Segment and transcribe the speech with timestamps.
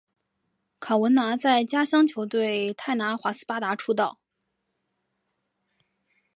[0.79, 4.17] 卡文拿在家乡球队泰拿华斯巴达出道。